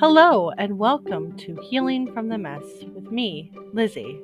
Hello, 0.00 0.50
and 0.56 0.78
welcome 0.78 1.36
to 1.36 1.54
Healing 1.56 2.10
from 2.14 2.30
the 2.30 2.38
Mess 2.38 2.64
with 2.94 3.12
me, 3.12 3.52
Lizzie. 3.74 4.18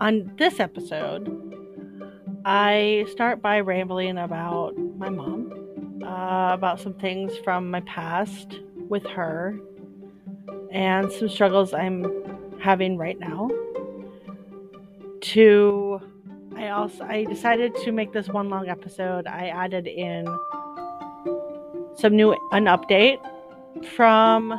On 0.00 0.32
this 0.38 0.58
episode, 0.58 1.28
I 2.46 3.04
start 3.10 3.42
by 3.42 3.60
rambling 3.60 4.16
about 4.16 4.74
my 4.96 5.10
mom, 5.10 6.00
uh, 6.02 6.54
about 6.54 6.80
some 6.80 6.94
things 6.94 7.36
from 7.44 7.70
my 7.70 7.80
past 7.80 8.58
with 8.88 9.04
her, 9.08 9.60
and 10.72 11.12
some 11.12 11.28
struggles 11.28 11.74
I'm 11.74 12.58
having 12.58 12.96
right 12.96 13.20
now. 13.20 13.50
To 15.20 16.00
I 16.56 16.68
also 16.68 17.04
I 17.04 17.24
decided 17.24 17.74
to 17.84 17.92
make 17.92 18.14
this 18.14 18.28
one 18.28 18.48
long 18.48 18.70
episode. 18.70 19.26
I 19.26 19.48
added 19.48 19.86
in 19.86 20.24
some 21.96 22.16
new 22.16 22.32
an 22.52 22.64
update 22.64 23.20
from 23.84 24.58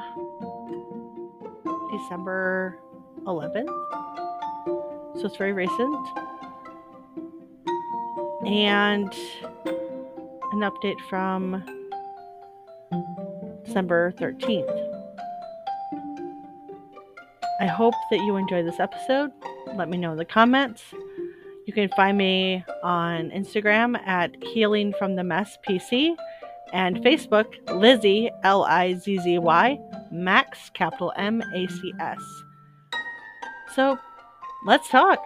December 1.98 2.80
11th. 3.26 3.68
So 5.20 5.26
it's 5.26 5.38
very 5.38 5.54
recent. 5.54 6.08
And 8.46 9.14
an 10.54 10.60
update 10.62 11.00
from 11.10 11.64
December 13.66 14.12
13th. 14.14 14.84
I 17.60 17.66
hope 17.66 17.96
that 18.12 18.20
you 18.20 18.36
enjoy 18.36 18.64
this 18.64 18.80
episode. 18.80 19.32
Let 19.76 19.90
me 19.90 19.98
know 19.98 20.12
in 20.12 20.18
the 20.18 20.26
comments. 20.26 20.84
You 21.66 21.74
can 21.74 21.90
find 21.90 22.18
me 22.18 22.64
on 22.84 23.32
Instagram 23.32 24.00
at 24.08 24.32
Healing 24.42 24.94
from 24.98 25.16
the 25.16 25.24
Mess 25.24 25.58
PC 25.68 26.16
and 26.72 26.98
Facebook 26.98 27.48
Lizzy 27.74 28.30
L 28.44 28.64
I 28.64 28.94
Z 28.94 29.20
Z 29.20 29.40
Y 29.40 29.80
Macs 30.12 30.70
capital 30.74 31.14
M 31.16 31.42
A 31.54 31.68
C 31.68 31.94
S. 32.00 32.22
So, 33.74 33.98
let's 34.66 34.90
talk. 34.90 35.24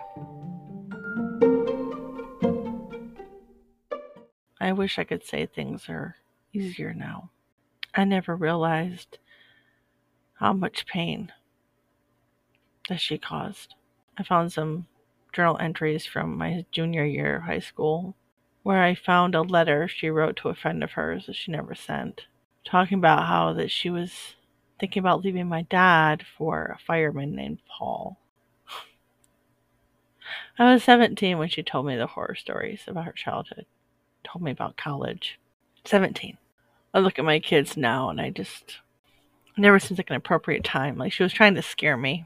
I 4.60 4.74
wish 4.74 5.00
I 5.00 5.04
could 5.04 5.26
say 5.26 5.46
things 5.46 5.90
are 5.90 6.16
easier 6.54 6.94
now. 6.94 7.32
I 7.96 8.04
never 8.04 8.36
realized 8.36 9.18
how 10.34 10.54
much 10.54 10.86
pain 10.86 11.32
that 12.88 13.02
she 13.02 13.18
caused. 13.18 13.76
I 14.18 14.24
found 14.24 14.52
some 14.52 14.86
journal 15.34 15.58
entries 15.60 16.06
from 16.06 16.38
my 16.38 16.66
junior 16.72 17.06
year 17.06 17.38
of 17.38 17.44
high 17.44 17.60
school 17.60 18.16
where 18.64 18.84
I 18.84 18.94
found 18.96 19.34
a 19.34 19.42
letter 19.42 19.88
she 19.88 20.10
wrote 20.10 20.36
to 20.38 20.50
a 20.50 20.56
friend 20.56 20.84
of 20.84 20.92
hers 20.92 21.26
that 21.26 21.36
she 21.36 21.52
never 21.52 21.74
sent, 21.74 22.26
talking 22.64 22.98
about 23.00 23.28
how 23.28 23.54
that 23.54 23.72
she 23.72 23.90
was 23.90 24.36
thinking 24.82 25.00
about 25.00 25.24
leaving 25.24 25.48
my 25.48 25.62
dad 25.62 26.26
for 26.38 26.76
a 26.76 26.86
fireman 26.86 27.36
named 27.36 27.60
Paul. 27.70 28.18
I 30.58 30.74
was 30.74 30.84
17 30.84 31.38
when 31.38 31.50
she 31.50 31.62
told 31.62 31.86
me 31.86 31.96
the 31.96 32.08
horror 32.08 32.34
stories 32.34 32.82
about 32.88 33.06
her 33.06 33.12
childhood. 33.12 33.68
Told 34.24 34.44
me 34.44 34.50
about 34.50 34.78
college. 34.78 35.40
17. 35.86 36.36
I 36.96 37.00
look 37.00 37.20
at 37.20 37.26
my 37.26 37.40
kids 37.40 37.78
now 37.78 38.10
and 38.10 38.20
I 38.20 38.32
just 38.32 38.80
never 39.56 39.78
seems 39.78 40.00
like 40.00 40.10
an 40.10 40.16
appropriate 40.16 40.64
time. 40.64 40.98
Like 40.98 41.14
she 41.14 41.22
was 41.22 41.32
trying 41.32 41.54
to 41.56 41.62
scare 41.62 41.96
me. 41.96 42.26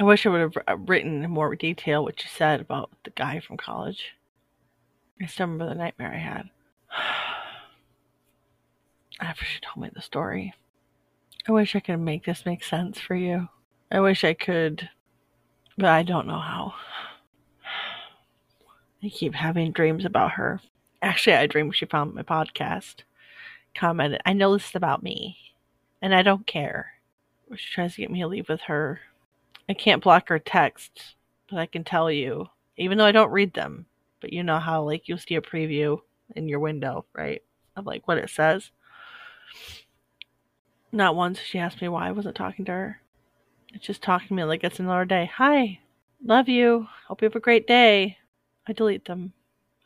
I 0.00 0.04
wish 0.04 0.26
I 0.26 0.30
would 0.30 0.56
have 0.66 0.88
written 0.88 1.22
in 1.22 1.30
more 1.30 1.54
detail 1.54 2.02
what 2.02 2.20
she 2.20 2.28
said 2.28 2.60
about 2.60 2.90
the 3.04 3.10
guy 3.10 3.38
from 3.38 3.56
college. 3.56 4.16
I 5.22 5.26
still 5.26 5.46
remember 5.46 5.72
the 5.72 5.78
nightmare 5.78 6.12
I 6.12 6.18
had. 6.18 6.50
After 9.20 9.44
she 9.44 9.60
told 9.60 9.84
me 9.84 9.90
the 9.94 10.02
story. 10.02 10.52
I 11.48 11.52
wish 11.52 11.76
I 11.76 11.80
could 11.80 12.00
make 12.00 12.24
this 12.24 12.44
make 12.44 12.64
sense 12.64 12.98
for 12.98 13.14
you. 13.14 13.48
I 13.92 14.00
wish 14.00 14.24
I 14.24 14.34
could, 14.34 14.88
but 15.78 15.88
I 15.88 16.02
don't 16.02 16.26
know 16.26 16.40
how. 16.40 16.74
I 19.02 19.08
keep 19.08 19.34
having 19.34 19.70
dreams 19.70 20.04
about 20.04 20.32
her. 20.32 20.60
Actually, 21.02 21.36
I 21.36 21.46
dreamed 21.46 21.76
she 21.76 21.86
found 21.86 22.14
my 22.14 22.22
podcast, 22.22 23.02
commented, 23.76 24.20
I 24.26 24.32
know 24.32 24.54
this 24.54 24.70
is 24.70 24.74
about 24.74 25.04
me, 25.04 25.36
and 26.02 26.12
I 26.12 26.22
don't 26.22 26.46
care. 26.48 26.94
She 27.54 27.72
tries 27.72 27.94
to 27.94 28.00
get 28.00 28.10
me 28.10 28.22
to 28.22 28.26
leave 28.26 28.48
with 28.48 28.62
her. 28.62 29.00
I 29.68 29.74
can't 29.74 30.02
block 30.02 30.28
her 30.28 30.40
texts, 30.40 31.14
but 31.48 31.60
I 31.60 31.66
can 31.66 31.84
tell 31.84 32.10
you, 32.10 32.48
even 32.76 32.98
though 32.98 33.06
I 33.06 33.12
don't 33.12 33.30
read 33.30 33.54
them, 33.54 33.86
but 34.20 34.32
you 34.32 34.42
know 34.42 34.58
how 34.58 34.82
like 34.82 35.06
you'll 35.06 35.18
see 35.18 35.36
a 35.36 35.40
preview 35.40 36.00
in 36.34 36.48
your 36.48 36.58
window, 36.58 37.04
right? 37.12 37.40
Of 37.76 37.86
like 37.86 38.08
what 38.08 38.18
it 38.18 38.30
says. 38.30 38.72
Not 40.92 41.16
once 41.16 41.40
she 41.40 41.58
asked 41.58 41.82
me 41.82 41.88
why 41.88 42.08
I 42.08 42.12
wasn't 42.12 42.36
talking 42.36 42.64
to 42.66 42.72
her. 42.72 43.00
It's 43.72 43.86
just 43.86 44.02
talking 44.02 44.28
to 44.28 44.34
me 44.34 44.44
like 44.44 44.64
it's 44.64 44.78
another 44.78 45.04
day. 45.04 45.30
Hi, 45.36 45.80
love 46.24 46.48
you. 46.48 46.86
Hope 47.08 47.20
you 47.20 47.26
have 47.26 47.36
a 47.36 47.40
great 47.40 47.66
day. 47.66 48.18
I 48.66 48.72
delete 48.72 49.04
them. 49.04 49.32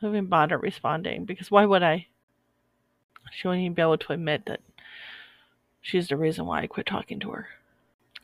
I 0.01 0.07
don't 0.07 0.15
even 0.15 0.27
bother 0.27 0.59
responding 0.59 1.25
because 1.25 1.51
why 1.51 1.65
would 1.65 1.83
I? 1.83 2.07
She 3.33 3.47
wouldn't 3.47 3.63
even 3.63 3.75
be 3.75 3.83
able 3.83 3.99
to 3.99 4.13
admit 4.13 4.47
that 4.47 4.61
she's 5.81 6.09
the 6.09 6.17
reason 6.17 6.47
why 6.47 6.63
I 6.63 6.67
quit 6.67 6.87
talking 6.87 7.21
to 7.21 7.31
her. 7.31 7.49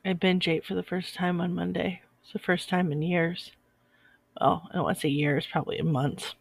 I 0.05 0.13
binge 0.13 0.49
ate 0.49 0.65
for 0.65 0.75
the 0.75 0.83
first 0.83 1.15
time 1.15 1.41
on 1.41 1.55
Monday. 1.55 2.03
It's 2.23 2.33
the 2.33 2.39
first 2.39 2.69
time 2.69 2.93
in 2.93 3.03
years 3.03 3.53
well, 4.41 4.69
I 4.71 4.75
don't 4.75 4.85
want 4.85 4.97
to 4.97 5.01
say 5.01 5.09
years, 5.09 5.47
probably 5.51 5.79
in 5.79 5.91
months. 5.91 6.35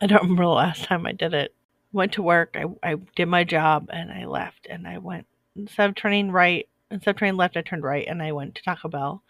I 0.00 0.06
don't 0.06 0.22
remember 0.22 0.44
the 0.44 0.50
last 0.50 0.84
time 0.84 1.06
I 1.06 1.12
did 1.12 1.34
it. 1.34 1.54
Went 1.92 2.12
to 2.12 2.22
work, 2.22 2.56
I, 2.58 2.64
I 2.82 2.94
did 3.16 3.26
my 3.26 3.44
job, 3.44 3.88
and 3.92 4.10
I 4.10 4.24
left. 4.24 4.66
And 4.68 4.86
I 4.86 4.98
went, 4.98 5.26
instead 5.56 5.88
of 5.88 5.94
turning 5.94 6.30
right, 6.30 6.68
instead 6.90 7.10
of 7.10 7.16
turning 7.18 7.36
left, 7.36 7.56
I 7.56 7.62
turned 7.62 7.84
right, 7.84 8.06
and 8.06 8.22
I 8.22 8.32
went 8.32 8.54
to 8.54 8.62
Taco 8.62 8.88
Bell. 8.88 9.22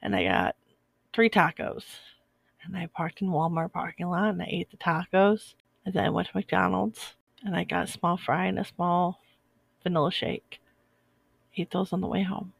And 0.00 0.16
I 0.16 0.24
got 0.24 0.56
three 1.12 1.30
tacos. 1.30 1.84
And 2.64 2.76
I 2.76 2.86
parked 2.86 3.20
in 3.20 3.28
Walmart 3.28 3.72
parking 3.72 4.08
lot, 4.08 4.30
and 4.30 4.42
I 4.42 4.48
ate 4.48 4.70
the 4.70 4.76
tacos. 4.76 5.54
And 5.84 5.94
then 5.94 6.04
I 6.04 6.10
went 6.10 6.28
to 6.28 6.36
McDonald's, 6.36 7.14
and 7.44 7.56
I 7.56 7.64
got 7.64 7.84
a 7.84 7.92
small 7.92 8.16
fry 8.16 8.46
and 8.46 8.58
a 8.58 8.64
small 8.64 9.20
vanilla 9.82 10.12
shake. 10.12 10.60
Ate 11.56 11.70
those 11.70 11.92
on 11.92 12.00
the 12.00 12.06
way 12.06 12.22
home. 12.22 12.52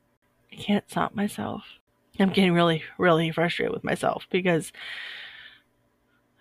I 0.53 0.56
can't 0.56 0.91
stop 0.91 1.14
myself. 1.14 1.64
I'm 2.19 2.31
getting 2.31 2.53
really, 2.53 2.82
really 2.99 3.31
frustrated 3.31 3.72
with 3.72 3.84
myself 3.84 4.26
because 4.31 4.72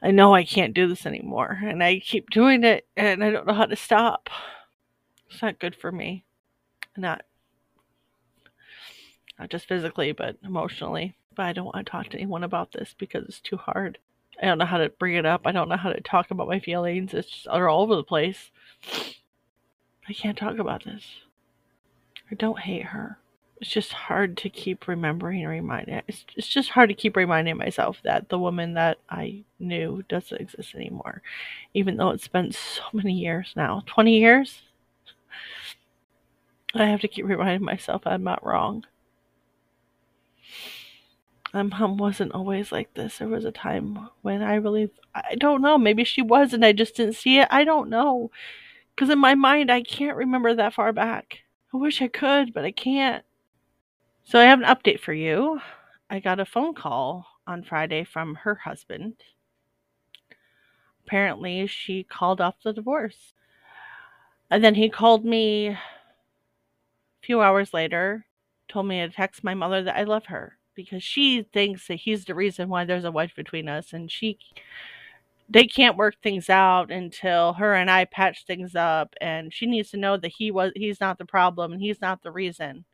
I 0.02 0.12
know 0.12 0.34
I 0.34 0.44
can't 0.44 0.74
do 0.74 0.88
this 0.88 1.06
anymore 1.06 1.60
and 1.64 1.84
I 1.84 2.00
keep 2.00 2.30
doing 2.30 2.64
it 2.64 2.88
and 2.98 3.24
I 3.24 3.30
don't 3.30 3.46
know 3.46 3.54
how 3.54 3.66
to 3.66 3.76
stop. 3.76 4.30
It's 5.30 5.42
not 5.42 5.60
good 5.60 5.76
for 5.76 5.92
me. 5.92 6.26
Not 6.98 7.24
not 9.40 9.50
just 9.50 9.68
physically 9.68 10.12
but 10.12 10.38
emotionally. 10.44 11.16
But 11.36 11.46
I 11.46 11.54
don't 11.54 11.66
want 11.66 11.86
to 11.86 11.90
talk 11.90 12.10
to 12.10 12.18
anyone 12.18 12.44
about 12.44 12.74
this 12.74 12.94
because 12.98 13.26
it's 13.26 13.40
too 13.40 13.56
hard. 13.58 13.98
I 14.42 14.48
don't 14.48 14.58
know 14.58 14.66
how 14.66 14.80
to 14.80 14.90
bring 14.90 15.16
it 15.16 15.26
up. 15.26 15.42
I 15.46 15.54
don't 15.54 15.70
know 15.70 15.78
how 15.78 15.94
to 15.94 16.02
talk 16.02 16.30
about 16.30 16.48
my 16.50 16.60
feelings. 16.60 17.14
It's 17.14 17.30
just 17.30 17.46
they're 17.46 17.70
all 17.70 17.84
over 17.84 17.96
the 17.96 18.04
place. 18.04 18.52
I 20.10 20.14
can't 20.14 20.38
talk 20.38 20.58
about 20.58 20.84
this. 20.84 21.06
I 22.30 22.36
don't 22.36 22.60
hate 22.60 22.86
her 22.86 23.18
it's 23.62 23.70
just 23.70 23.94
hard 23.94 24.38
to 24.38 24.50
keep 24.50 24.88
remembering 24.88 25.42
and 25.42 25.50
reminding. 25.50 26.02
It's, 26.08 26.26
it's 26.36 26.48
just 26.48 26.72
hard 26.72 26.90
to 26.90 26.96
keep 26.96 27.16
reminding 27.16 27.58
myself 27.58 28.00
that 28.04 28.30
the 28.30 28.40
woman 28.40 28.74
that 28.74 28.98
I 29.08 29.44
knew 29.60 30.04
doesn't 30.10 30.42
exist 30.42 30.74
anymore, 30.74 31.22
even 31.76 31.96
though 31.96 32.10
it's 32.10 32.28
been 32.28 32.52
so 32.52 32.82
many 32.92 33.14
years 33.14 33.54
now 33.56 33.84
20 33.86 34.18
years. 34.18 34.64
I 36.74 36.86
have 36.86 37.02
to 37.02 37.08
keep 37.08 37.26
reminding 37.26 37.64
myself 37.64 38.02
I'm 38.06 38.24
not 38.24 38.44
wrong. 38.44 38.86
My 41.54 41.64
mom 41.64 41.98
wasn't 41.98 42.32
always 42.32 42.72
like 42.72 42.94
this. 42.96 43.18
There 43.20 43.28
was 43.28 43.46
a 43.46 43.52
time 43.52 44.10
when 44.24 44.42
I 44.42 44.56
really, 44.56 44.90
I 45.14 45.36
don't 45.36 45.62
know, 45.62 45.78
maybe 45.78 46.04
she 46.04 46.24
was 46.24 46.54
and 46.54 46.66
I 46.66 46.72
just 46.72 46.96
didn't 46.96 47.16
see 47.16 47.38
it. 47.40 47.48
I 47.52 47.64
don't 47.64 47.90
know. 47.90 48.32
Because 48.96 49.10
in 49.10 49.20
my 49.20 49.36
mind, 49.36 49.72
I 49.72 49.84
can't 49.84 50.18
remember 50.18 50.56
that 50.56 50.74
far 50.74 50.94
back. 50.94 51.40
I 51.74 51.78
wish 51.78 52.02
I 52.02 52.08
could, 52.08 52.54
but 52.54 52.66
I 52.66 52.72
can't. 52.72 53.24
So 54.24 54.40
I 54.40 54.44
have 54.44 54.62
an 54.62 54.66
update 54.66 55.00
for 55.00 55.14
you. 55.14 55.60
I 56.10 56.20
got 56.20 56.40
a 56.40 56.46
phone 56.46 56.74
call 56.74 57.28
on 57.48 57.64
Friday 57.64 58.04
from 58.04 58.36
her 58.36 58.56
husband. 58.56 59.16
Apparently, 61.06 61.68
she 61.68 62.04
called 62.04 62.40
off 62.42 62.56
the 62.64 62.74
divorce. 62.74 63.34
And 64.50 64.64
then 64.64 64.76
he 64.76 64.90
called 64.90 65.26
me 65.26 65.68
a 65.70 65.80
few 67.22 67.42
hours 67.42 67.74
later, 67.74 68.26
told 68.68 68.88
me 68.88 69.00
to 69.00 69.10
text 69.10 69.44
my 69.44 69.54
mother 69.54 69.84
that 69.84 69.98
I 69.98 70.04
love 70.04 70.26
her 70.28 70.58
because 70.76 71.04
she 71.04 71.44
thinks 71.44 71.88
that 71.88 71.96
he's 71.96 72.26
the 72.26 72.36
reason 72.36 72.70
why 72.70 72.86
there's 72.86 73.04
a 73.06 73.12
wedge 73.12 73.36
between 73.36 73.68
us 73.68 73.94
and 73.94 74.10
she 74.12 74.38
they 75.50 75.66
can't 75.66 75.98
work 75.98 76.16
things 76.24 76.50
out 76.50 76.92
until 76.92 77.54
her 77.54 77.74
and 77.76 77.92
I 77.92 78.06
patch 78.06 78.46
things 78.46 78.74
up 78.76 79.14
and 79.20 79.54
she 79.54 79.66
needs 79.66 79.92
to 79.92 79.98
know 79.98 80.18
that 80.18 80.30
he 80.38 80.50
was 80.52 80.72
he's 80.76 81.02
not 81.02 81.18
the 81.18 81.26
problem 81.26 81.74
and 81.74 81.82
he's 81.82 82.02
not 82.02 82.24
the 82.24 82.32
reason. 82.32 82.86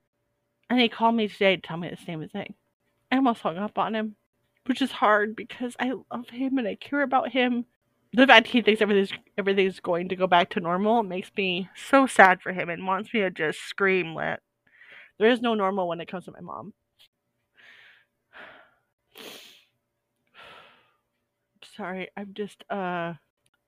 And 0.70 0.80
he 0.80 0.90
called 0.90 1.16
me 1.16 1.28
today 1.28 1.56
to 1.56 1.62
tell 1.62 1.78
me 1.78 1.90
the 1.90 1.98
same 1.98 2.28
thing. 2.28 2.56
I 3.12 3.16
almost 3.16 3.42
hung 3.42 3.58
up 3.58 3.78
on 3.78 3.96
him, 3.96 4.16
which 4.66 4.82
is 4.82 4.92
hard 4.92 5.36
because 5.36 5.76
I 5.80 5.94
love 6.12 6.30
him 6.30 6.58
and 6.58 6.68
I 6.68 6.76
care 6.76 7.02
about 7.02 7.30
him. 7.30 7.66
the 8.14 8.28
fact 8.28 8.48
he 8.48 8.62
thinks 8.62 8.82
everything's 8.82 9.14
everything's 9.38 9.80
going 9.80 10.10
to 10.10 10.16
go 10.16 10.28
back 10.28 10.50
to 10.52 10.60
normal 10.60 11.04
makes 11.04 11.32
me 11.38 11.70
so 11.76 12.08
sad 12.08 12.42
for 12.42 12.52
him 12.54 12.70
and 12.70 12.86
wants 12.86 13.14
me 13.14 13.20
to 13.22 13.30
just 13.30 13.60
scream 13.60 14.16
that 14.16 14.42
there 15.20 15.30
is 15.30 15.42
no 15.42 15.54
normal 15.54 15.88
when 15.88 16.02
it 16.02 16.08
comes 16.08 16.26
to 16.26 16.32
my 16.32 16.42
mom. 16.42 16.74
Sorry, 21.76 22.10
I'm 22.18 22.34
just 22.34 22.64
uh 22.70 23.14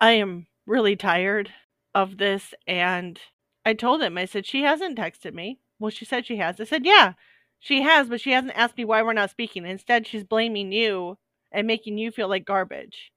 I 0.01 0.11
am 0.11 0.47
really 0.65 0.95
tired 0.95 1.53
of 1.93 2.17
this 2.17 2.53
and 2.67 3.19
I 3.65 3.73
told 3.73 4.01
him 4.01 4.17
I 4.17 4.25
said 4.25 4.45
she 4.45 4.63
hasn't 4.63 4.97
texted 4.97 5.33
me. 5.33 5.59
Well, 5.79 5.91
she 5.91 6.05
said 6.05 6.25
she 6.25 6.37
has. 6.37 6.59
I 6.59 6.65
said, 6.65 6.85
"Yeah, 6.85 7.13
she 7.59 7.81
has, 7.81 8.09
but 8.09 8.21
she 8.21 8.31
hasn't 8.31 8.57
asked 8.57 8.77
me 8.77 8.85
why 8.85 9.01
we're 9.01 9.13
not 9.13 9.31
speaking. 9.31 9.65
Instead, 9.65 10.05
she's 10.05 10.23
blaming 10.23 10.71
you 10.71 11.17
and 11.51 11.65
making 11.65 11.97
you 11.97 12.11
feel 12.11 12.27
like 12.27 12.45
garbage." 12.45 13.11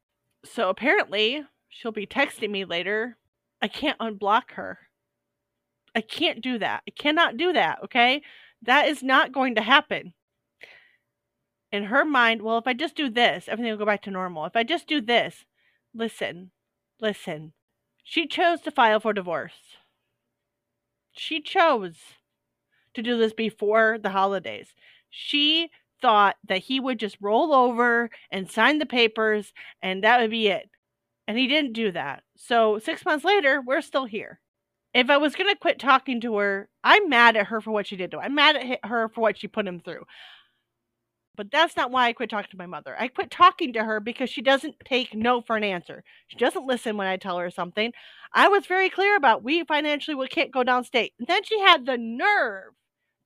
So 0.44 0.68
apparently, 0.68 1.44
she'll 1.68 1.92
be 1.92 2.06
texting 2.06 2.50
me 2.50 2.64
later. 2.64 3.16
I 3.60 3.68
can't 3.68 3.98
unblock 3.98 4.52
her. 4.52 4.78
I 5.94 6.00
can't 6.00 6.40
do 6.40 6.58
that. 6.58 6.82
I 6.86 6.90
cannot 6.90 7.36
do 7.36 7.52
that, 7.52 7.80
okay? 7.84 8.22
That 8.62 8.88
is 8.88 9.02
not 9.02 9.32
going 9.32 9.54
to 9.56 9.62
happen. 9.62 10.14
In 11.70 11.84
her 11.84 12.04
mind, 12.04 12.42
well, 12.42 12.58
if 12.58 12.66
I 12.66 12.74
just 12.74 12.96
do 12.96 13.08
this, 13.08 13.48
everything 13.48 13.70
will 13.70 13.78
go 13.78 13.86
back 13.86 14.02
to 14.02 14.10
normal. 14.10 14.44
If 14.46 14.56
I 14.56 14.62
just 14.62 14.86
do 14.86 15.00
this, 15.00 15.44
listen, 15.94 16.50
listen. 17.00 17.52
She 18.04 18.26
chose 18.26 18.60
to 18.62 18.70
file 18.70 19.00
for 19.00 19.12
divorce. 19.12 19.76
She 21.12 21.40
chose 21.40 21.98
to 22.94 23.02
do 23.02 23.18
this 23.18 23.32
before 23.32 23.98
the 24.02 24.10
holidays. 24.10 24.68
She 25.10 25.70
thought 26.00 26.36
that 26.48 26.58
he 26.58 26.80
would 26.80 26.98
just 26.98 27.16
roll 27.20 27.54
over 27.54 28.10
and 28.30 28.50
sign 28.50 28.78
the 28.78 28.86
papers 28.86 29.52
and 29.80 30.02
that 30.02 30.20
would 30.20 30.30
be 30.30 30.48
it. 30.48 30.68
And 31.28 31.38
he 31.38 31.46
didn't 31.46 31.72
do 31.72 31.92
that. 31.92 32.24
So 32.36 32.78
six 32.78 33.04
months 33.04 33.24
later, 33.24 33.62
we're 33.64 33.80
still 33.80 34.04
here. 34.04 34.40
If 34.92 35.08
I 35.08 35.16
was 35.16 35.34
going 35.34 35.48
to 35.48 35.58
quit 35.58 35.78
talking 35.78 36.20
to 36.20 36.36
her, 36.36 36.68
I'm 36.84 37.08
mad 37.08 37.36
at 37.36 37.46
her 37.46 37.60
for 37.60 37.70
what 37.70 37.86
she 37.86 37.96
did 37.96 38.10
to 38.10 38.18
him. 38.18 38.24
I'm 38.24 38.34
mad 38.34 38.56
at 38.56 38.84
her 38.84 39.08
for 39.08 39.20
what 39.22 39.38
she 39.38 39.48
put 39.48 39.66
him 39.66 39.80
through. 39.80 40.04
But 41.34 41.50
that's 41.50 41.76
not 41.76 41.90
why 41.90 42.08
I 42.08 42.12
quit 42.12 42.28
talking 42.28 42.50
to 42.50 42.58
my 42.58 42.66
mother. 42.66 42.94
I 42.98 43.08
quit 43.08 43.30
talking 43.30 43.72
to 43.72 43.84
her 43.84 44.00
because 44.00 44.28
she 44.28 44.42
doesn't 44.42 44.74
take 44.84 45.14
no 45.14 45.40
for 45.40 45.56
an 45.56 45.64
answer. 45.64 46.04
She 46.26 46.36
doesn't 46.36 46.66
listen 46.66 46.98
when 46.98 47.06
I 47.06 47.16
tell 47.16 47.38
her 47.38 47.50
something. 47.50 47.92
I 48.34 48.48
was 48.48 48.66
very 48.66 48.90
clear 48.90 49.16
about 49.16 49.42
we 49.42 49.64
financially 49.64 50.14
we 50.14 50.28
can't 50.28 50.52
go 50.52 50.62
downstate. 50.62 51.12
And 51.18 51.26
then 51.26 51.42
she 51.44 51.58
had 51.60 51.86
the 51.86 51.96
nerve 51.96 52.74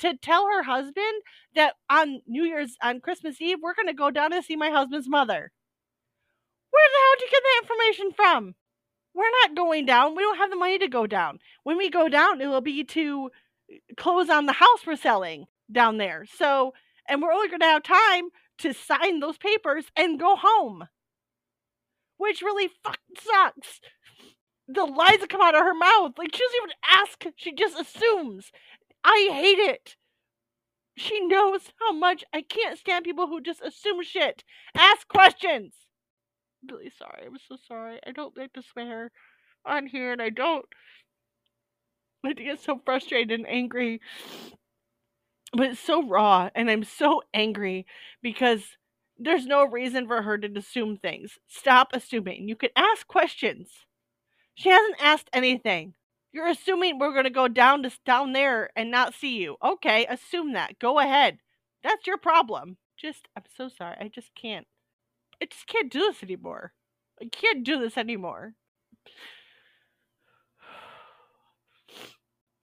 to 0.01 0.17
tell 0.17 0.47
her 0.47 0.63
husband 0.63 1.23
that 1.55 1.75
on 1.91 2.21
New 2.27 2.45
Year's 2.45 2.77
on 2.83 3.01
Christmas 3.01 3.41
Eve 3.41 3.59
we're 3.63 3.75
going 3.75 3.89
to 3.89 3.95
go 3.95 4.11
down 4.11 4.31
to 4.33 4.43
see 4.43 4.57
my 4.57 4.71
husband's 4.71 5.09
mother. 5.09 5.53
Where 6.71 6.89
the 6.93 6.99
hell 6.99 7.15
did 7.19 7.25
you 7.25 7.31
get 7.31 7.43
that 7.43 7.63
information 7.63 8.13
from? 8.13 8.55
We're 9.15 9.31
not 9.43 9.57
going 9.57 9.87
down. 9.87 10.15
We 10.15 10.23
don't 10.23 10.37
have 10.37 10.51
the 10.51 10.57
money 10.57 10.79
to 10.79 10.89
go 10.89 11.07
down. 11.07 11.39
When 11.63 11.79
we 11.79 11.89
go 11.89 12.09
down, 12.09 12.41
it 12.41 12.49
will 12.49 12.61
be 12.61 12.85
to 12.85 13.31
uh, 13.73 13.77
close 13.97 14.29
on 14.29 14.45
the 14.45 14.53
house 14.53 14.87
we're 14.87 14.97
selling 14.97 15.47
down 15.73 15.97
there. 15.97 16.27
So, 16.37 16.75
and 17.09 17.23
we're 17.23 17.33
only 17.33 17.49
going 17.49 17.61
to 17.61 17.67
have 17.67 17.83
time 17.83 18.29
to 18.59 18.75
sign 18.75 19.21
those 19.21 19.39
papers 19.39 19.87
and 19.97 20.21
go 20.21 20.37
home. 20.37 20.89
Which 22.19 22.43
really 22.43 22.69
fucking 22.85 23.17
sucks. 23.21 23.81
The 24.69 24.85
lies 24.85 25.21
that 25.21 25.31
come 25.31 25.41
out 25.41 25.55
of 25.55 25.63
her 25.63 25.75
mouth. 25.75 26.13
Like, 26.19 26.35
she 26.35 26.43
doesn't 26.43 26.61
even 26.63 26.77
ask, 26.85 27.25
she 27.37 27.55
just 27.55 27.81
assumes. 27.81 28.51
I 29.07 29.29
hate 29.33 29.61
it. 29.61 29.95
She 30.97 31.21
knows 31.21 31.71
how 31.79 31.93
much 31.93 32.25
I 32.35 32.43
can't 32.43 32.77
stand 32.77 33.05
people 33.05 33.29
who 33.29 33.41
just 33.41 33.63
assume 33.63 34.03
shit. 34.03 34.43
Ask 34.75 35.07
questions. 35.07 35.75
I'm 36.61 36.75
really 36.75 36.91
sorry. 36.99 37.25
I'm 37.25 37.39
so 37.49 37.57
sorry. 37.69 38.01
I 38.05 38.11
don't 38.11 38.37
like 38.37 38.53
to 38.55 38.63
swear 38.63 39.13
on 39.65 39.87
here, 39.87 40.11
and 40.11 40.21
I 40.21 40.31
don't. 40.31 40.67
I 42.25 42.33
get 42.33 42.61
so 42.61 42.81
frustrated 42.85 43.39
and 43.39 43.49
angry. 43.49 44.01
But 45.53 45.71
it's 45.71 45.81
so 45.81 46.03
raw, 46.03 46.51
and 46.57 46.69
I'm 46.69 46.83
so 46.83 47.23
angry 47.33 47.87
because 48.23 48.77
there's 49.17 49.47
no 49.47 49.65
reason 49.65 50.09
for 50.09 50.23
her 50.23 50.37
to 50.37 50.59
assume 50.59 50.97
things. 50.97 51.39
Stop 51.47 51.91
assuming. 51.93 52.49
You 52.49 52.57
can 52.57 52.71
ask 52.75 53.07
questions. 53.07 53.69
She 54.57 54.71
hasn't 54.71 54.97
asked 55.01 55.31
anything. 55.33 55.95
You're 56.33 56.49
assuming 56.49 56.99
we're 56.99 57.13
going 57.13 57.25
to 57.25 57.31
go 57.31 57.49
down 57.49 57.83
to 57.83 57.91
down 58.05 58.33
there 58.33 58.71
and 58.77 58.91
not 58.91 59.15
see 59.15 59.37
you. 59.39 59.57
Okay, 59.63 60.07
assume 60.07 60.53
that. 60.53 60.79
Go 60.79 60.99
ahead. 60.99 61.39
That's 61.83 62.07
your 62.07 62.19
problem. 62.19 62.77
Just 62.97 63.29
I'm 63.37 63.45
so 63.57 63.69
sorry. 63.69 63.97
I 64.01 64.09
just 64.09 64.35
can't. 64.35 64.67
I 65.41 65.47
just 65.47 65.67
can't 65.67 65.91
do 65.91 66.01
this 66.01 66.23
anymore. 66.23 66.73
I 67.21 67.27
can't 67.27 67.65
do 67.65 67.79
this 67.79 67.97
anymore. 67.97 68.55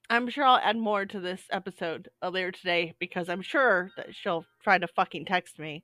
I'm 0.09 0.29
sure 0.29 0.43
I'll 0.43 0.57
add 0.57 0.77
more 0.77 1.05
to 1.05 1.19
this 1.19 1.41
episode 1.49 2.09
later 2.21 2.51
today 2.51 2.93
because 2.99 3.29
I'm 3.29 3.41
sure 3.41 3.89
that 3.97 4.13
she'll 4.13 4.45
try 4.61 4.77
to 4.77 4.87
fucking 4.87 5.25
text 5.25 5.57
me. 5.57 5.83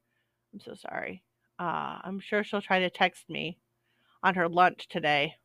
I'm 0.53 0.59
so 0.59 0.75
sorry. 0.75 1.23
Uh, 1.57 1.99
I'm 2.03 2.19
sure 2.19 2.43
she'll 2.43 2.61
try 2.61 2.79
to 2.79 2.89
text 2.89 3.29
me 3.29 3.57
on 4.21 4.35
her 4.35 4.47
lunch 4.47 4.87
today. 4.87 5.35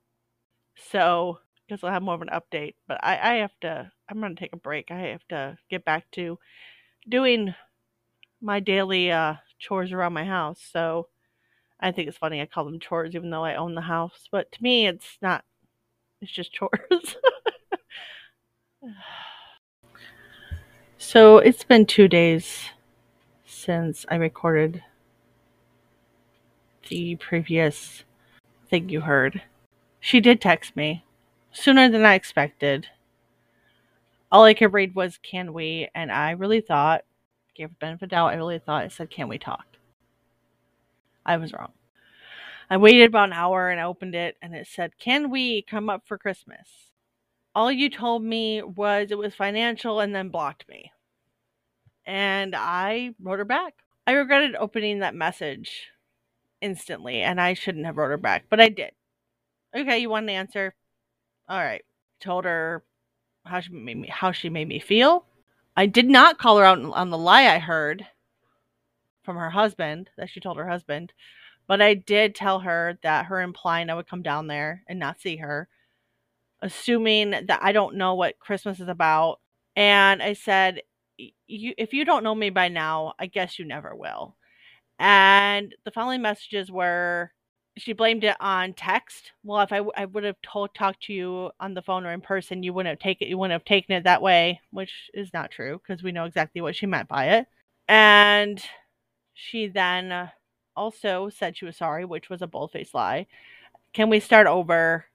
So 0.77 1.39
because 1.67 1.83
I'll 1.83 1.91
have 1.93 2.03
more 2.03 2.15
of 2.15 2.23
an 2.23 2.29
update. 2.29 2.75
But 2.87 2.99
I, 3.03 3.33
I 3.33 3.35
have 3.37 3.59
to, 3.63 3.91
I'm 4.09 4.21
going 4.21 4.35
to 4.35 4.41
take 4.41 4.53
a 4.53 4.59
break. 4.59 4.91
I 4.91 4.99
have 5.09 5.27
to 5.29 5.59
get 5.71 5.85
back 5.85 6.11
to 6.13 6.39
doing 7.09 7.55
my 8.41 8.61
daily 8.61 9.11
uh, 9.11 9.35
chores 9.59 9.93
around 9.93 10.13
my 10.13 10.25
house. 10.25 10.61
So 10.73 11.09
I 11.81 11.93
think 11.93 12.09
it's 12.09 12.19
funny 12.19 12.41
I 12.41 12.47
call 12.47 12.65
them 12.65 12.81
chores 12.81 13.15
even 13.15 13.31
though 13.31 13.45
I 13.45 13.57
own 13.57 13.75
the 13.75 13.81
house. 13.81 14.29
But 14.31 14.53
to 14.53 14.63
me, 14.63 14.87
it's 14.87 15.19
not, 15.23 15.45
it's 16.21 16.33
just 16.33 16.53
chores. 16.53 17.17
so 20.99 21.39
it's 21.39 21.65
been 21.65 21.87
two 21.87 22.09
days 22.09 22.71
since 23.47 24.05
I 24.11 24.17
recorded 24.17 24.83
the 26.89 27.17
previous 27.17 28.05
thing 28.69 28.91
you 28.91 29.01
heard. 29.01 29.43
She 30.01 30.21
did 30.21 30.41
text 30.41 30.77
me 30.77 31.03
sooner 31.55 31.89
than 31.89 32.05
I 32.05 32.15
expected. 32.15 32.89
All 34.31 34.45
I 34.45 34.55
could 34.55 34.73
read 34.73 34.95
was 34.95 35.19
"Can 35.19 35.53
we?" 35.53 35.89
and 35.95 36.11
I 36.13 36.33
really 36.33 36.61
thought, 36.61 37.05
gave 37.55 37.71
the 37.71 37.77
benefit 37.77 38.05
of 38.07 38.11
doubt, 38.11 38.33
I 38.33 38.37
really 38.37 38.59
thought 38.59 38.85
it 38.85 38.93
said 38.93 39.11
"Can 39.11 39.29
we 39.29 39.39
talk?" 39.39 39.67
I 41.25 41.37
was 41.37 41.53
wrong. 41.53 41.73
I 42.69 42.77
waited 42.77 43.09
about 43.09 43.29
an 43.29 43.35
hour 43.35 43.71
and 43.71 43.81
I 43.81 43.85
opened 43.85 44.15
it 44.15 44.37
and 44.43 44.55
it 44.55 44.67
said, 44.67 44.99
"Can 44.99 45.31
we 45.31 45.63
come 45.63 45.89
up 45.89 46.03
for 46.07 46.19
Christmas?" 46.19 46.91
All 47.55 47.71
you 47.71 47.89
told 47.89 48.25
me 48.25 48.63
was 48.63 49.11
it 49.11 49.19
was 49.19 49.35
financial 49.35 50.01
and 50.01 50.15
then 50.15 50.29
blocked 50.31 50.69
me. 50.69 50.93
And 52.07 52.55
I 52.57 53.15
wrote 53.23 53.39
her 53.39 53.45
back. 53.45 53.75
I 54.07 54.13
regretted 54.13 54.57
opening 54.57 54.99
that 54.99 55.15
message 55.15 55.91
instantly 56.61 57.23
and 57.23 57.41
I 57.41 57.55
shouldn't 57.55 57.87
have 57.87 57.97
wrote 57.97 58.11
her 58.11 58.17
back, 58.17 58.47
but 58.51 58.61
I 58.61 58.69
did. 58.71 58.93
Okay, 59.75 59.99
you 59.99 60.11
want 60.11 60.25
an 60.25 60.31
answer? 60.31 60.75
All 61.49 61.59
right. 61.59 61.83
Told 62.21 62.45
her 62.45 62.85
how 63.45 63.61
she 63.61 63.73
made 63.73 63.99
me 63.99 64.09
how 64.09 64.33
she 64.33 64.49
made 64.49 64.69
me 64.69 64.79
feel. 64.81 65.27
I 65.77 65.87
did 65.87 66.07
not 66.07 66.39
call 66.39 66.59
her 66.59 66.65
out 66.65 66.79
on 66.79 67.11
the 67.11 67.19
lie 67.19 67.47
I 67.47 67.59
heard 67.59 68.07
from 69.23 69.37
her 69.37 69.51
husband 69.51 70.11
that 70.17 70.31
she 70.31 70.41
told 70.41 70.57
her 70.57 70.69
husband, 70.69 71.13
but 71.67 71.83
I 71.83 71.95
did 71.95 72.35
tell 72.35 72.61
her 72.61 72.99
that 73.03 73.27
her 73.27 73.41
implying 73.41 73.91
I 73.91 73.95
would 73.95 74.09
come 74.09 74.23
down 74.23 74.47
there 74.47 74.83
and 74.89 74.99
not 74.99 75.21
see 75.21 75.37
her, 75.37 75.69
assuming 76.63 77.31
that 77.31 77.61
I 77.63 77.73
don't 77.73 77.97
know 77.97 78.15
what 78.15 78.39
Christmas 78.39 78.81
is 78.81 78.89
about. 78.89 79.41
And 79.77 80.23
I 80.23 80.35
said, 80.35 80.83
"You 81.47 81.75
if 81.79 81.93
you 81.93 82.05
don't 82.05 82.25
know 82.25 82.35
me 82.35 82.51
by 82.51 82.69
now, 82.69 83.15
I 83.19 83.27
guess 83.27 83.59
you 83.59 83.65
never 83.67 83.95
will." 83.95 84.37
And 84.99 85.75
the 85.85 85.91
following 85.91 86.23
messages 86.23 86.71
were 86.71 87.33
she 87.77 87.93
blamed 87.93 88.25
it 88.25 88.37
on 88.41 88.73
text. 88.75 89.33
Well, 89.43 89.61
if 89.61 89.73
I, 89.73 89.81
would 90.05 90.25
have 90.25 90.41
told 90.43 90.75
talked 90.75 91.05
to 91.05 91.13
you 91.13 91.51
on 91.59 91.75
the 91.75 91.83
phone 91.83 92.07
or 92.07 92.13
in 92.13 92.21
person, 92.21 92.63
you 92.63 92.73
wouldn't 92.73 92.93
have 92.93 92.99
taken 93.01 93.27
it. 93.27 93.31
you 93.31 93.39
wouldn't 93.39 93.53
have 93.53 93.65
taken 93.65 93.95
it 93.95 94.05
that 94.05 94.23
way, 94.23 94.61
which 94.71 95.11
is 95.13 95.33
not 95.33 95.51
true 95.51 95.81
because 95.81 96.03
we 96.03 96.13
know 96.13 96.25
exactly 96.25 96.61
what 96.61 96.77
she 96.77 96.87
meant 96.87 97.09
by 97.09 97.31
it. 97.31 97.47
And 97.89 98.63
she 99.35 99.67
then 99.67 100.31
also 100.77 101.29
said 101.29 101.57
she 101.57 101.65
was 101.65 101.77
sorry, 101.77 102.05
which 102.05 102.31
was 102.31 102.43
a 102.43 102.47
bold-faced 102.47 102.95
lie. 102.95 103.27
Can 103.93 104.11
we 104.11 104.21
start 104.21 104.47
over? 104.47 105.07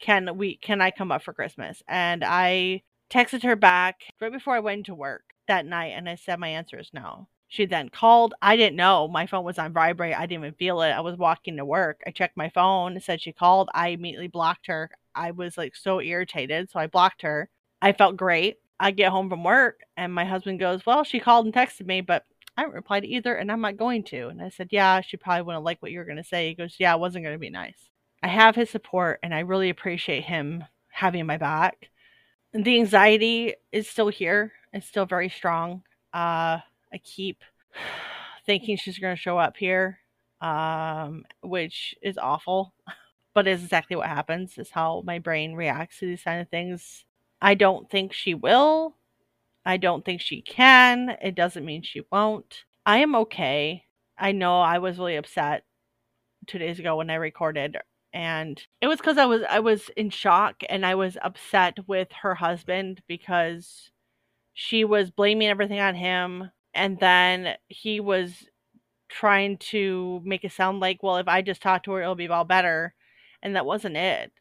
Can 0.00 0.36
we 0.36 0.56
can 0.56 0.80
I 0.80 0.90
come 0.90 1.12
up 1.12 1.22
for 1.22 1.32
Christmas? 1.32 1.82
And 1.88 2.24
I 2.24 2.82
texted 3.10 3.42
her 3.44 3.56
back 3.56 4.00
right 4.20 4.32
before 4.32 4.54
I 4.54 4.60
went 4.60 4.86
to 4.86 4.94
work 4.94 5.22
that 5.48 5.66
night 5.66 5.92
and 5.96 6.08
I 6.08 6.16
said 6.16 6.38
my 6.38 6.48
answer 6.48 6.78
is 6.78 6.90
no. 6.92 7.28
She 7.52 7.66
then 7.66 7.90
called. 7.90 8.32
I 8.40 8.56
didn't 8.56 8.76
know. 8.76 9.08
My 9.08 9.26
phone 9.26 9.44
was 9.44 9.58
on 9.58 9.74
vibrate. 9.74 10.16
I 10.16 10.24
didn't 10.24 10.42
even 10.42 10.54
feel 10.54 10.80
it. 10.80 10.88
I 10.88 11.00
was 11.00 11.18
walking 11.18 11.58
to 11.58 11.66
work. 11.66 12.00
I 12.06 12.10
checked 12.10 12.34
my 12.34 12.48
phone. 12.48 12.96
It 12.96 13.02
said 13.02 13.20
she 13.20 13.30
called. 13.30 13.68
I 13.74 13.88
immediately 13.88 14.28
blocked 14.28 14.68
her. 14.68 14.88
I 15.14 15.32
was 15.32 15.58
like 15.58 15.76
so 15.76 16.00
irritated. 16.00 16.70
So 16.70 16.80
I 16.80 16.86
blocked 16.86 17.20
her. 17.20 17.50
I 17.82 17.92
felt 17.92 18.16
great. 18.16 18.56
I 18.80 18.90
get 18.90 19.10
home 19.10 19.28
from 19.28 19.44
work 19.44 19.80
and 19.98 20.14
my 20.14 20.24
husband 20.24 20.60
goes, 20.60 20.86
Well, 20.86 21.04
she 21.04 21.20
called 21.20 21.44
and 21.44 21.54
texted 21.54 21.84
me, 21.84 22.00
but 22.00 22.24
I 22.56 22.62
haven't 22.62 22.74
replied 22.74 23.04
either 23.04 23.34
and 23.34 23.52
I'm 23.52 23.60
not 23.60 23.76
going 23.76 24.04
to. 24.04 24.28
And 24.28 24.40
I 24.40 24.48
said, 24.48 24.68
Yeah, 24.70 25.02
she 25.02 25.18
probably 25.18 25.42
wouldn't 25.42 25.64
like 25.64 25.82
what 25.82 25.92
you 25.92 25.98
were 25.98 26.06
going 26.06 26.16
to 26.16 26.24
say. 26.24 26.48
He 26.48 26.54
goes, 26.54 26.76
Yeah, 26.78 26.94
it 26.94 27.00
wasn't 27.00 27.26
going 27.26 27.34
to 27.34 27.38
be 27.38 27.50
nice. 27.50 27.90
I 28.22 28.28
have 28.28 28.56
his 28.56 28.70
support 28.70 29.20
and 29.22 29.34
I 29.34 29.40
really 29.40 29.68
appreciate 29.68 30.24
him 30.24 30.64
having 30.90 31.26
my 31.26 31.36
back. 31.36 31.90
The 32.54 32.78
anxiety 32.78 33.56
is 33.72 33.90
still 33.90 34.08
here. 34.08 34.52
It's 34.72 34.86
still 34.86 35.04
very 35.04 35.28
strong. 35.28 35.82
Uh, 36.14 36.60
I 36.92 36.98
keep 36.98 37.42
thinking 38.46 38.76
she's 38.76 38.98
going 38.98 39.14
to 39.14 39.20
show 39.20 39.38
up 39.38 39.56
here, 39.56 39.98
um, 40.40 41.24
which 41.42 41.94
is 42.02 42.18
awful, 42.18 42.74
but 43.34 43.46
is 43.46 43.62
exactly 43.62 43.96
what 43.96 44.08
happens. 44.08 44.58
Is 44.58 44.70
how 44.70 45.02
my 45.06 45.18
brain 45.18 45.54
reacts 45.54 45.98
to 45.98 46.06
these 46.06 46.22
kind 46.22 46.40
of 46.40 46.48
things. 46.48 47.04
I 47.40 47.54
don't 47.54 47.90
think 47.90 48.12
she 48.12 48.34
will. 48.34 48.96
I 49.64 49.76
don't 49.76 50.04
think 50.04 50.20
she 50.20 50.42
can. 50.42 51.16
It 51.22 51.34
doesn't 51.34 51.64
mean 51.64 51.82
she 51.82 52.02
won't. 52.10 52.64
I 52.84 52.98
am 52.98 53.14
okay. 53.14 53.84
I 54.18 54.32
know 54.32 54.60
I 54.60 54.78
was 54.78 54.98
really 54.98 55.16
upset 55.16 55.64
two 56.46 56.58
days 56.58 56.78
ago 56.78 56.96
when 56.96 57.10
I 57.10 57.14
recorded 57.14 57.76
and 58.12 58.62
it 58.80 58.88
was 58.88 58.98
because 58.98 59.18
I 59.18 59.24
was 59.24 59.42
I 59.48 59.60
was 59.60 59.88
in 59.96 60.10
shock 60.10 60.62
and 60.68 60.84
I 60.84 60.94
was 60.94 61.16
upset 61.22 61.78
with 61.86 62.08
her 62.22 62.34
husband 62.34 63.02
because 63.06 63.90
she 64.54 64.84
was 64.84 65.10
blaming 65.10 65.48
everything 65.48 65.80
on 65.80 65.94
him 65.94 66.50
and 66.74 66.98
then 66.98 67.56
he 67.68 68.00
was 68.00 68.46
trying 69.08 69.58
to 69.58 70.20
make 70.24 70.44
it 70.44 70.52
sound 70.52 70.80
like 70.80 71.02
well 71.02 71.18
if 71.18 71.28
I 71.28 71.42
just 71.42 71.62
talk 71.62 71.82
to 71.84 71.92
her 71.92 72.02
it'll 72.02 72.14
be 72.14 72.28
all 72.28 72.44
better 72.44 72.94
and 73.42 73.56
that 73.56 73.66
wasn't 73.66 73.96
it. 73.96 74.32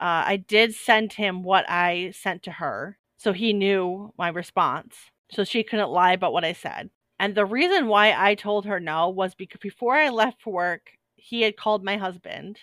Uh, 0.00 0.24
I 0.26 0.36
did 0.36 0.74
send 0.74 1.14
him 1.14 1.42
what 1.42 1.68
I 1.68 2.12
sent 2.14 2.42
to 2.44 2.52
her 2.52 2.98
so 3.16 3.32
he 3.32 3.52
knew 3.52 4.12
my 4.18 4.28
response 4.28 4.96
so 5.30 5.44
she 5.44 5.62
couldn't 5.62 5.90
lie 5.90 6.12
about 6.12 6.32
what 6.32 6.44
I 6.44 6.52
said. 6.52 6.90
And 7.18 7.34
the 7.34 7.46
reason 7.46 7.86
why 7.86 8.14
I 8.16 8.34
told 8.34 8.66
her 8.66 8.78
no 8.80 9.08
was 9.08 9.34
because 9.34 9.60
before 9.60 9.94
I 9.94 10.10
left 10.10 10.42
for 10.42 10.52
work, 10.52 10.90
he 11.14 11.42
had 11.42 11.56
called 11.56 11.82
my 11.84 11.96
husband 11.96 12.60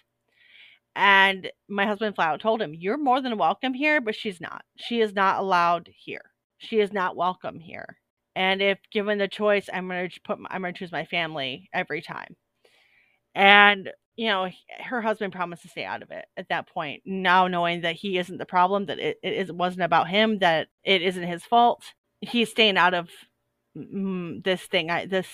and 0.95 1.51
my 1.67 1.85
husband 1.85 2.15
flat 2.15 2.29
out 2.29 2.41
told 2.41 2.61
him, 2.61 2.73
You're 2.73 2.97
more 2.97 3.21
than 3.21 3.37
welcome 3.37 3.73
here, 3.73 3.99
but 3.99 4.15
she's 4.15 4.39
not. 4.39 4.63
She 4.75 5.01
is 5.01 5.13
not 5.13 5.39
allowed 5.39 5.89
here. 5.95 6.31
She 6.59 6.79
is 6.79 6.93
not 6.93 7.15
welcome 7.15 7.59
here. 7.59 7.97
And 8.35 8.61
if 8.61 8.79
given 8.91 9.17
the 9.17 9.27
choice, 9.27 9.69
I'm 9.71 9.87
gonna 9.87 10.09
put 10.23 10.39
I'm 10.49 10.61
gonna 10.61 10.73
choose 10.73 10.91
my 10.91 11.05
family 11.05 11.69
every 11.73 12.01
time. 12.01 12.35
And 13.35 13.89
you 14.15 14.27
know, 14.27 14.47
her 14.79 15.01
husband 15.01 15.33
promised 15.33 15.63
to 15.63 15.69
stay 15.69 15.85
out 15.85 16.03
of 16.03 16.11
it 16.11 16.25
at 16.37 16.49
that 16.49 16.67
point. 16.67 17.01
Now 17.05 17.47
knowing 17.47 17.81
that 17.81 17.95
he 17.95 18.17
isn't 18.17 18.37
the 18.37 18.45
problem, 18.45 18.85
that 18.85 18.99
it, 18.99 19.17
it 19.23 19.55
wasn't 19.55 19.83
about 19.83 20.07
him, 20.07 20.39
that 20.39 20.67
it 20.83 21.01
isn't 21.01 21.23
his 21.23 21.43
fault, 21.43 21.83
he's 22.21 22.49
staying 22.51 22.77
out 22.77 22.93
of 22.93 23.09
mm, 23.75 24.43
this 24.43 24.61
thing. 24.63 24.89
I 24.89 25.05
this 25.05 25.27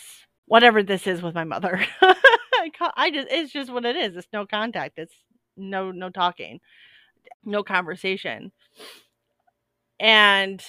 whatever 0.46 0.82
this 0.84 1.08
is 1.08 1.22
with 1.22 1.36
my 1.36 1.44
mother. 1.44 1.86
I 2.96 3.12
just 3.12 3.28
it's 3.32 3.52
just 3.52 3.72
what 3.72 3.86
it 3.86 3.96
is. 3.96 4.16
It's 4.16 4.28
no 4.34 4.46
contact. 4.46 4.98
It's 4.98 5.16
no 5.58 5.92
no 5.92 6.10
talking, 6.10 6.60
no 7.44 7.64
conversation. 7.64 8.52
And 10.00 10.64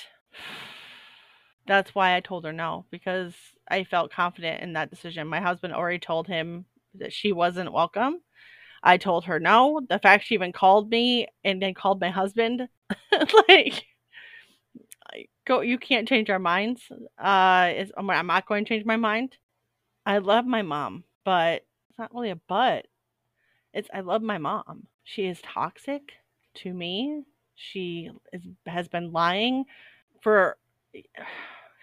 that's 1.70 1.94
why 1.94 2.16
I 2.16 2.20
told 2.20 2.44
her 2.44 2.52
no 2.52 2.84
because 2.90 3.32
I 3.68 3.84
felt 3.84 4.12
confident 4.12 4.60
in 4.60 4.72
that 4.72 4.90
decision. 4.90 5.28
My 5.28 5.40
husband 5.40 5.72
already 5.72 6.00
told 6.00 6.26
him 6.26 6.64
that 6.96 7.12
she 7.12 7.30
wasn't 7.30 7.72
welcome. 7.72 8.20
I 8.82 8.96
told 8.96 9.26
her 9.26 9.38
no. 9.38 9.80
The 9.88 10.00
fact 10.00 10.24
she 10.24 10.34
even 10.34 10.50
called 10.50 10.90
me 10.90 11.28
and 11.44 11.62
then 11.62 11.74
called 11.74 12.00
my 12.00 12.10
husband, 12.10 12.68
like, 13.48 13.84
go. 15.46 15.60
You 15.60 15.78
can't 15.78 16.08
change 16.08 16.28
our 16.28 16.40
minds. 16.40 16.82
Uh, 17.16 17.70
is 17.76 17.92
I'm 17.96 18.26
not 18.26 18.46
going 18.46 18.64
to 18.64 18.68
change 18.68 18.84
my 18.84 18.96
mind. 18.96 19.36
I 20.04 20.18
love 20.18 20.46
my 20.46 20.62
mom, 20.62 21.04
but 21.24 21.64
it's 21.88 21.98
not 22.00 22.12
really 22.12 22.30
a 22.30 22.36
but. 22.48 22.86
It's 23.72 23.88
I 23.94 24.00
love 24.00 24.22
my 24.22 24.38
mom. 24.38 24.88
She 25.04 25.26
is 25.26 25.40
toxic 25.42 26.02
to 26.56 26.74
me. 26.74 27.22
She 27.54 28.10
is, 28.32 28.42
has 28.66 28.88
been 28.88 29.12
lying 29.12 29.66
for 30.20 30.56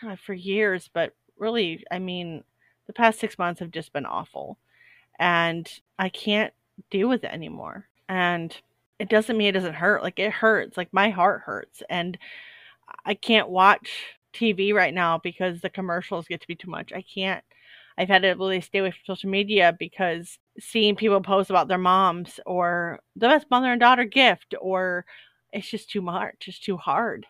God, 0.01 0.19
for 0.19 0.33
years, 0.33 0.89
but 0.93 1.13
really, 1.37 1.83
I 1.91 1.99
mean, 1.99 2.43
the 2.87 2.93
past 2.93 3.19
six 3.19 3.37
months 3.37 3.59
have 3.59 3.71
just 3.71 3.93
been 3.93 4.05
awful, 4.05 4.57
and 5.19 5.69
I 5.99 6.09
can't 6.09 6.53
deal 6.91 7.09
with 7.09 7.23
it 7.23 7.31
anymore. 7.33 7.87
And 8.09 8.55
it 8.99 9.09
doesn't 9.09 9.37
mean 9.37 9.49
it 9.49 9.53
doesn't 9.53 9.73
hurt. 9.75 10.03
Like 10.03 10.19
it 10.19 10.31
hurts. 10.31 10.77
Like 10.77 10.93
my 10.93 11.09
heart 11.09 11.41
hurts, 11.45 11.83
and 11.89 12.17
I 13.05 13.13
can't 13.15 13.49
watch 13.49 13.89
TV 14.33 14.73
right 14.73 14.93
now 14.93 15.17
because 15.19 15.61
the 15.61 15.69
commercials 15.69 16.27
get 16.27 16.41
to 16.41 16.47
be 16.47 16.55
too 16.55 16.69
much. 16.69 16.93
I 16.93 17.01
can't 17.03 17.43
I've 17.97 18.09
had 18.09 18.21
to 18.23 18.33
really 18.33 18.61
stay 18.61 18.79
away 18.79 18.91
from 18.91 18.99
social 19.05 19.29
media 19.29 19.75
because 19.77 20.37
seeing 20.59 20.95
people 20.95 21.19
post 21.21 21.49
about 21.49 21.67
their 21.67 21.77
moms 21.79 22.39
or 22.45 22.99
the 23.15 23.27
best 23.27 23.47
mother 23.49 23.71
and 23.71 23.79
daughter 23.79 24.03
gift 24.05 24.53
or 24.61 25.05
it's 25.51 25.69
just 25.69 25.89
too 25.89 26.01
much. 26.01 26.45
It's 26.47 26.59
too 26.59 26.77
hard. 26.77 27.25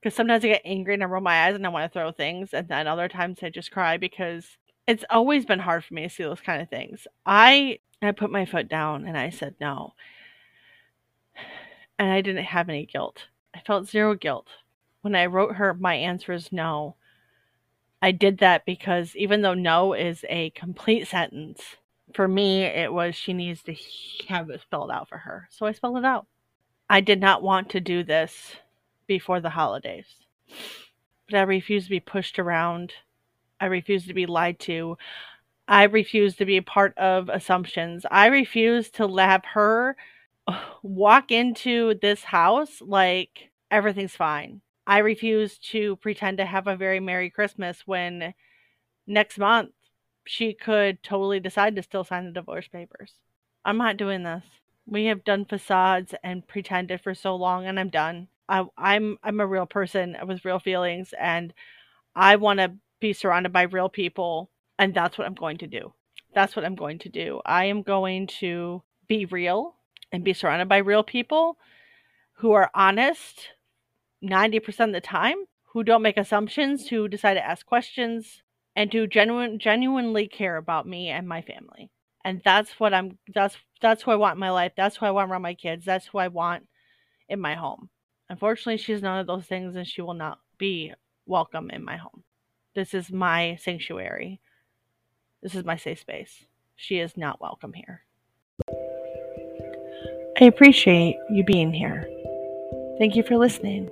Because 0.00 0.14
sometimes 0.14 0.44
I 0.44 0.48
get 0.48 0.62
angry 0.64 0.94
and 0.94 1.02
I 1.02 1.06
roll 1.06 1.22
my 1.22 1.46
eyes 1.46 1.54
and 1.54 1.66
I 1.66 1.70
want 1.70 1.90
to 1.90 1.98
throw 1.98 2.12
things, 2.12 2.52
and 2.52 2.68
then 2.68 2.86
other 2.86 3.08
times 3.08 3.38
I 3.42 3.50
just 3.50 3.70
cry 3.70 3.96
because 3.96 4.56
it's 4.86 5.04
always 5.10 5.44
been 5.44 5.58
hard 5.58 5.84
for 5.84 5.94
me 5.94 6.02
to 6.02 6.08
see 6.08 6.22
those 6.22 6.40
kind 6.40 6.62
of 6.62 6.68
things. 6.68 7.06
I 7.24 7.78
I 8.02 8.12
put 8.12 8.30
my 8.30 8.44
foot 8.44 8.68
down 8.68 9.06
and 9.06 9.16
I 9.16 9.30
said 9.30 9.54
no. 9.60 9.94
And 11.98 12.10
I 12.10 12.20
didn't 12.20 12.44
have 12.44 12.68
any 12.68 12.86
guilt. 12.86 13.24
I 13.54 13.60
felt 13.60 13.88
zero 13.88 14.14
guilt. 14.14 14.48
When 15.00 15.14
I 15.14 15.26
wrote 15.26 15.56
her, 15.56 15.72
my 15.72 15.94
answer 15.94 16.32
is 16.32 16.52
no. 16.52 16.96
I 18.02 18.12
did 18.12 18.38
that 18.38 18.66
because 18.66 19.16
even 19.16 19.40
though 19.40 19.54
no 19.54 19.94
is 19.94 20.24
a 20.28 20.50
complete 20.50 21.08
sentence, 21.08 21.62
for 22.14 22.28
me, 22.28 22.62
it 22.64 22.92
was 22.92 23.14
she 23.14 23.32
needs 23.32 23.62
to 23.64 23.74
have 24.28 24.50
it 24.50 24.60
spelled 24.60 24.90
out 24.90 25.08
for 25.08 25.18
her. 25.18 25.48
So 25.50 25.66
I 25.66 25.72
spelled 25.72 25.96
it 25.98 26.04
out. 26.04 26.26
I 26.88 27.00
did 27.00 27.20
not 27.20 27.42
want 27.42 27.70
to 27.70 27.80
do 27.80 28.04
this 28.04 28.56
before 29.06 29.40
the 29.40 29.50
holidays, 29.50 30.06
but 31.28 31.38
I 31.38 31.42
refuse 31.42 31.84
to 31.84 31.90
be 31.90 32.00
pushed 32.00 32.38
around. 32.38 32.92
I 33.60 33.66
refuse 33.66 34.06
to 34.06 34.14
be 34.14 34.26
lied 34.26 34.58
to. 34.60 34.98
I 35.68 35.84
refuse 35.84 36.36
to 36.36 36.44
be 36.44 36.56
a 36.56 36.62
part 36.62 36.96
of 36.98 37.28
assumptions. 37.28 38.06
I 38.10 38.26
refuse 38.26 38.90
to 38.92 39.08
have 39.16 39.44
her 39.54 39.96
walk 40.82 41.30
into 41.32 41.94
this 42.00 42.24
house 42.24 42.80
like 42.80 43.50
everything's 43.70 44.14
fine. 44.14 44.60
I 44.86 44.98
refuse 44.98 45.58
to 45.70 45.96
pretend 45.96 46.38
to 46.38 46.46
have 46.46 46.68
a 46.68 46.76
very 46.76 47.00
Merry 47.00 47.28
Christmas 47.28 47.82
when 47.86 48.34
next 49.06 49.38
month 49.38 49.70
she 50.24 50.52
could 50.52 51.02
totally 51.02 51.40
decide 51.40 51.74
to 51.76 51.82
still 51.82 52.04
sign 52.04 52.26
the 52.26 52.32
divorce 52.32 52.68
papers. 52.68 53.14
I'm 53.64 53.78
not 53.78 53.96
doing 53.96 54.22
this. 54.22 54.44
We 54.86 55.06
have 55.06 55.24
done 55.24 55.44
facades 55.44 56.14
and 56.22 56.46
pretended 56.46 57.00
for 57.00 57.14
so 57.14 57.34
long, 57.34 57.66
and 57.66 57.80
I'm 57.80 57.88
done. 57.88 58.28
I, 58.48 58.64
I'm 58.76 59.18
I'm 59.22 59.40
a 59.40 59.46
real 59.46 59.66
person 59.66 60.16
with 60.26 60.44
real 60.44 60.58
feelings, 60.58 61.12
and 61.18 61.52
I 62.14 62.36
want 62.36 62.60
to 62.60 62.72
be 63.00 63.12
surrounded 63.12 63.52
by 63.52 63.62
real 63.62 63.88
people, 63.88 64.50
and 64.78 64.94
that's 64.94 65.18
what 65.18 65.26
I'm 65.26 65.34
going 65.34 65.58
to 65.58 65.66
do. 65.66 65.92
That's 66.34 66.54
what 66.54 66.64
I'm 66.64 66.74
going 66.74 66.98
to 67.00 67.08
do. 67.08 67.40
I 67.44 67.64
am 67.64 67.82
going 67.82 68.26
to 68.38 68.82
be 69.08 69.24
real 69.24 69.76
and 70.12 70.24
be 70.24 70.32
surrounded 70.32 70.68
by 70.68 70.78
real 70.78 71.02
people 71.02 71.58
who 72.34 72.52
are 72.52 72.70
honest 72.74 73.48
90% 74.22 74.80
of 74.80 74.92
the 74.92 75.00
time 75.00 75.36
who 75.76 75.84
don't 75.84 76.02
make 76.02 76.16
assumptions, 76.16 76.88
who 76.88 77.08
decide 77.08 77.34
to 77.34 77.44
ask 77.44 77.66
questions, 77.66 78.42
and 78.74 78.92
who 78.92 79.06
genuine, 79.06 79.58
genuinely 79.58 80.26
care 80.26 80.56
about 80.56 80.86
me 80.86 81.08
and 81.08 81.28
my 81.28 81.42
family. 81.42 81.90
And 82.24 82.40
that's 82.44 82.80
what 82.80 82.92
I'm 82.92 83.18
that's 83.34 83.56
that's 83.80 84.02
who 84.02 84.10
I 84.10 84.16
want 84.16 84.36
in 84.36 84.40
my 84.40 84.50
life. 84.50 84.72
That's 84.76 84.96
who 84.96 85.06
I 85.06 85.10
want 85.10 85.30
around 85.30 85.42
my 85.42 85.54
kids. 85.54 85.84
That's 85.84 86.06
who 86.06 86.18
I 86.18 86.28
want 86.28 86.66
in 87.28 87.40
my 87.40 87.54
home. 87.54 87.90
Unfortunately, 88.28 88.76
she's 88.76 89.02
none 89.02 89.18
of 89.18 89.26
those 89.26 89.44
things 89.44 89.76
and 89.76 89.86
she 89.86 90.02
will 90.02 90.14
not 90.14 90.40
be 90.58 90.92
welcome 91.26 91.70
in 91.70 91.84
my 91.84 91.96
home. 91.96 92.22
This 92.74 92.92
is 92.94 93.10
my 93.10 93.56
sanctuary. 93.60 94.40
This 95.42 95.54
is 95.54 95.64
my 95.64 95.76
safe 95.76 96.00
space. 96.00 96.44
She 96.74 96.98
is 96.98 97.16
not 97.16 97.40
welcome 97.40 97.72
here. 97.72 98.02
I 100.40 100.44
appreciate 100.44 101.16
you 101.30 101.44
being 101.44 101.72
here. 101.72 102.06
Thank 102.98 103.16
you 103.16 103.22
for 103.22 103.38
listening, 103.38 103.90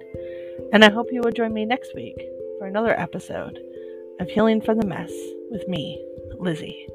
and 0.72 0.84
I 0.84 0.90
hope 0.90 1.06
you 1.10 1.20
will 1.22 1.30
join 1.30 1.54
me 1.54 1.64
next 1.64 1.94
week 1.94 2.16
for 2.58 2.66
another 2.66 2.98
episode 2.98 3.58
of 4.20 4.28
Healing 4.28 4.60
from 4.60 4.78
the 4.78 4.86
Mess 4.86 5.12
with 5.50 5.66
me, 5.68 6.04
Lizzie. 6.38 6.86